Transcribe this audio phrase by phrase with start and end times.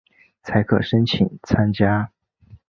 [0.41, 2.09] 才可申请参加